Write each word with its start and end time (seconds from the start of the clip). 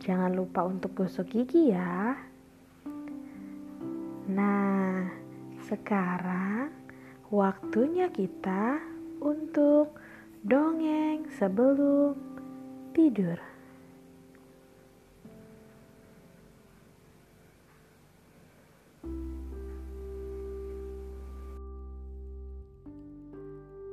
jangan 0.00 0.32
lupa 0.32 0.64
untuk 0.64 0.96
gosok 0.96 1.28
gigi 1.28 1.76
ya. 1.76 2.16
Nah, 4.32 5.04
sekarang 5.68 6.72
waktunya 7.28 8.08
kita 8.08 8.80
untuk 9.20 9.92
dongeng 10.40 11.28
sebelum 11.36 12.16
tidur. 12.96 13.36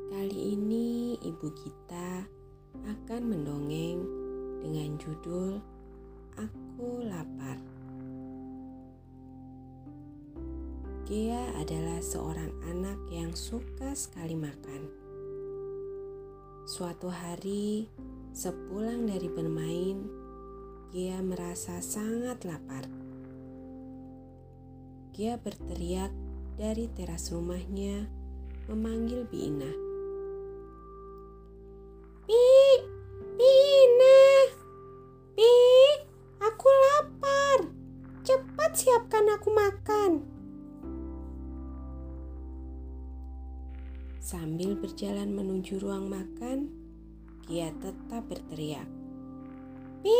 Kali 0.08 0.40
ini 0.56 1.20
ibu 1.20 1.48
kita 1.52 2.24
akan 2.88 3.22
mendongeng 3.28 4.00
dengan 4.64 4.96
judul 4.98 5.77
Aku 6.38 7.02
Lapar. 7.02 7.58
Gia 11.10 11.50
adalah 11.58 11.98
seorang 11.98 12.54
anak 12.70 13.02
yang 13.10 13.34
suka 13.34 13.98
sekali 13.98 14.38
makan. 14.38 14.86
Suatu 16.70 17.10
hari, 17.10 17.90
sepulang 18.38 19.10
dari 19.10 19.26
bermain, 19.34 20.06
Gia 20.94 21.26
merasa 21.26 21.82
sangat 21.82 22.46
lapar. 22.46 22.86
Gia 25.18 25.42
berteriak 25.42 26.14
dari 26.54 26.86
teras 26.94 27.34
rumahnya 27.34 28.06
memanggil 28.70 29.26
Bina. 29.26 29.87
Siapkan 38.74 39.30
aku 39.32 39.50
makan. 39.54 40.12
Sambil 44.20 44.76
berjalan 44.76 45.32
menuju 45.32 45.80
ruang 45.80 46.12
makan, 46.12 46.68
Kia 47.48 47.72
tetap 47.80 48.28
berteriak. 48.28 48.90
Pi, 50.04 50.20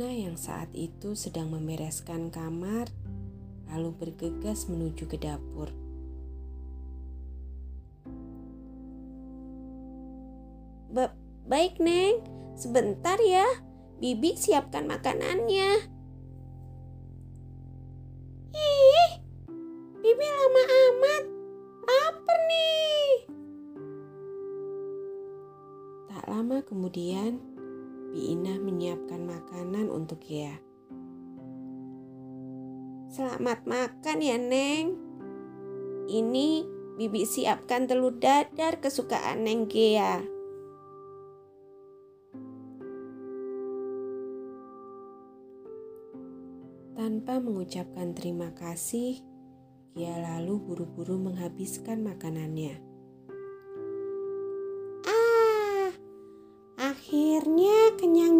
Ina 0.00 0.32
yang 0.32 0.40
saat 0.40 0.72
itu 0.72 1.12
sedang 1.12 1.52
membereskan 1.52 2.32
kamar, 2.32 2.88
lalu 3.68 3.92
bergegas 4.00 4.64
menuju 4.64 5.04
ke 5.04 5.20
dapur. 5.20 5.68
Ba 10.88 11.12
baik, 11.44 11.84
Neng. 11.84 12.24
Sebentar 12.56 13.20
ya. 13.20 13.44
Bibi 14.00 14.40
siapkan 14.40 14.88
makanannya. 14.88 15.84
Ih, 18.56 19.10
Bibi 20.00 20.26
lama 20.32 20.62
amat. 20.64 21.24
Lapar 21.84 22.40
nih. 22.48 23.12
Tak 26.08 26.24
lama 26.24 26.64
kemudian, 26.64 27.49
Biina 28.10 28.58
menyiapkan 28.58 29.22
makanan 29.22 29.86
untuk 29.86 30.18
Gea. 30.26 30.58
Selamat 33.06 33.62
makan 33.70 34.18
ya, 34.18 34.34
Neng. 34.34 34.98
Ini 36.10 36.66
Bibi 36.98 37.22
siapkan 37.22 37.86
telur 37.86 38.18
dadar 38.18 38.82
kesukaan 38.82 39.46
Neng 39.46 39.70
Gea. 39.70 40.26
Tanpa 46.98 47.38
mengucapkan 47.38 48.12
terima 48.12 48.50
kasih, 48.58 49.22
Gia 49.94 50.18
lalu 50.18 50.58
buru-buru 50.58 51.18
menghabiskan 51.18 52.02
makanannya. 52.02 52.90
Akhirnya 56.80 57.79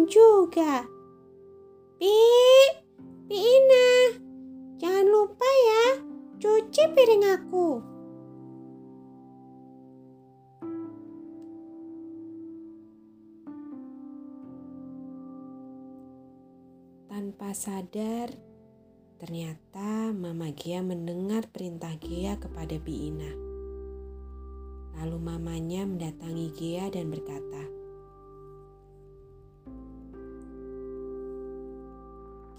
juga. 0.07 0.85
Pi, 2.01 2.17
Pi 3.29 3.37
Ina, 3.37 3.89
jangan 4.81 5.05
lupa 5.09 5.45
ya, 5.45 5.85
cuci 6.41 6.83
piring 6.97 7.25
aku. 7.29 7.69
Tanpa 17.11 17.53
sadar, 17.53 18.33
ternyata 19.21 20.09
Mama 20.09 20.49
Gia 20.57 20.81
mendengar 20.81 21.45
perintah 21.53 21.93
Gia 22.01 22.39
kepada 22.41 22.81
Bi 22.81 23.13
Ina. 23.13 23.31
Lalu 25.01 25.17
mamanya 25.21 25.85
mendatangi 25.85 26.49
Gia 26.57 26.89
dan 26.89 27.13
berkata, 27.13 27.80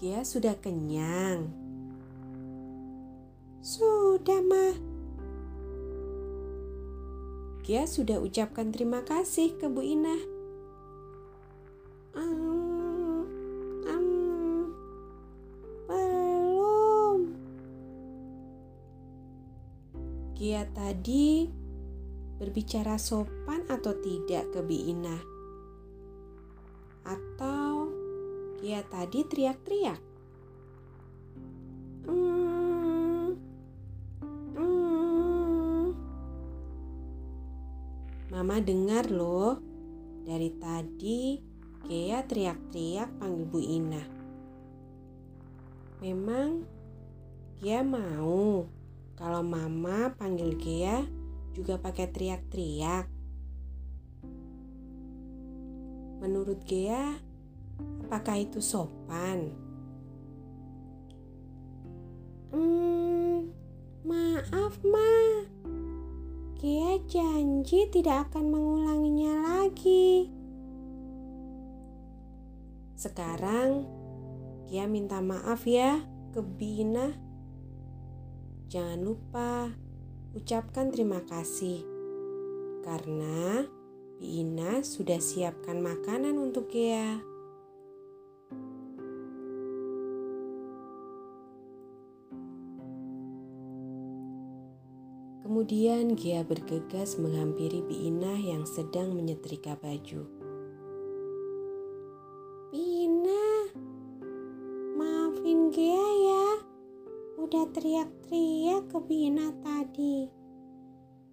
Gia 0.03 0.19
sudah 0.27 0.59
kenyang. 0.59 1.47
Sudah, 3.63 4.43
Ma. 4.43 4.75
Gia 7.63 7.87
sudah 7.87 8.19
ucapkan 8.19 8.75
terima 8.75 9.07
kasih 9.07 9.55
ke 9.55 9.71
Bu 9.71 9.79
Ina. 9.79 10.19
Um, 12.19 13.23
belum. 15.87 17.19
Gia 20.35 20.67
tadi 20.75 21.47
berbicara 22.43 22.99
sopan 22.99 23.63
atau 23.71 23.95
tidak 24.03 24.51
ke 24.51 24.59
Bi 24.67 24.91
Ina? 24.91 25.15
Atau 27.07 27.72
dia 28.63 28.79
tadi 28.87 29.27
teriak-teriak. 29.27 29.99
Hmm, 32.07 33.35
hmm. 34.55 35.83
Mama 38.31 38.63
dengar 38.63 39.11
loh, 39.11 39.59
dari 40.23 40.47
tadi 40.55 41.43
Gea 41.83 42.23
teriak-teriak 42.23 43.19
panggil 43.19 43.43
Bu 43.51 43.59
Ina. 43.59 44.03
Memang 45.99 46.63
Gea 47.59 47.83
mau 47.83 48.63
kalau 49.19 49.43
Mama 49.43 50.15
panggil 50.15 50.55
Gea 50.55 51.03
juga 51.51 51.75
pakai 51.83 52.07
teriak-teriak. 52.07 53.11
Menurut 56.23 56.63
Gea, 56.63 57.19
Apakah 58.05 58.41
itu 58.41 58.61
sopan? 58.61 59.49
Hmm, 62.53 63.49
maaf, 64.05 64.77
Ma. 64.85 65.13
Kia 66.63 67.01
janji 67.09 67.89
tidak 67.89 68.29
akan 68.29 68.53
mengulanginya 68.53 69.33
lagi. 69.41 70.31
Sekarang 72.93 73.83
Kia 74.69 74.87
minta 74.87 75.19
maaf 75.19 75.67
ya 75.67 75.99
ke 76.31 76.39
Bina. 76.39 77.11
Jangan 78.71 78.99
lupa 79.03 79.73
ucapkan 80.33 80.89
terima 80.89 81.19
kasih 81.27 81.83
karena 82.81 83.67
Bina 84.21 84.85
sudah 84.87 85.19
siapkan 85.19 85.83
makanan 85.83 86.39
untuk 86.39 86.71
Kia. 86.71 87.32
Kemudian 95.43 96.15
Gia 96.15 96.39
bergegas 96.47 97.19
menghampiri 97.19 97.83
Biinah 97.83 98.39
yang 98.39 98.63
sedang 98.63 99.11
menyetrika 99.11 99.75
baju. 99.75 100.23
Biinah, 102.71 103.75
maafin 104.95 105.67
Gia 105.67 106.07
ya. 106.23 106.47
Udah 107.43 107.67
teriak-teriak 107.75 108.87
ke 108.87 108.97
Biinah 109.03 109.51
tadi. 109.59 110.31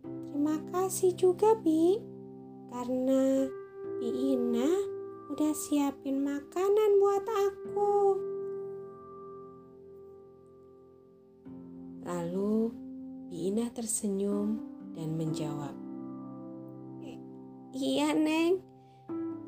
Terima 0.02 0.58
kasih 0.74 1.14
juga 1.14 1.54
Bi, 1.62 2.02
karena 2.74 3.46
Biinah 4.02 4.76
udah 5.30 5.54
siapin 5.54 6.26
makanan 6.26 6.90
buat 6.98 7.24
aku. 7.30 7.79
Biina 13.50 13.66
tersenyum 13.74 14.62
dan 14.94 15.18
menjawab. 15.18 15.74
Iya, 17.74 18.14
Neng. 18.14 18.62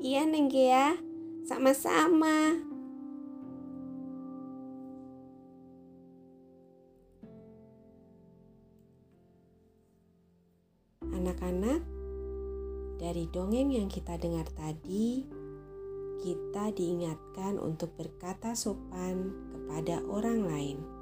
Iya, 0.02 0.26
Neng 0.26 0.50
ya. 0.50 0.98
Sama-sama. 1.46 2.50
Anak-anak, 11.14 11.86
dari 12.98 13.30
dongeng 13.30 13.70
yang 13.70 13.86
kita 13.86 14.18
dengar 14.18 14.50
tadi, 14.50 15.30
kita 16.26 16.74
diingatkan 16.74 17.54
untuk 17.54 17.94
berkata 17.94 18.58
sopan 18.58 19.30
kepada 19.54 20.02
orang 20.10 20.42
lain. 20.42 21.01